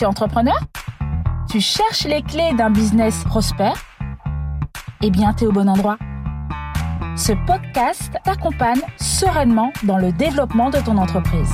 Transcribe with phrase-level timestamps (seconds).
[0.00, 0.58] Tu entrepreneur?
[1.50, 3.74] Tu cherches les clés d'un business prospère?
[5.02, 5.98] Eh bien, tu es au bon endroit.
[7.16, 11.52] Ce podcast t'accompagne sereinement dans le développement de ton entreprise.